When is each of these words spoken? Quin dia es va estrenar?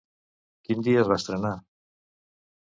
Quin 0.69 0.81
dia 0.87 1.03
es 1.05 1.13
va 1.13 1.19
estrenar? 1.23 1.53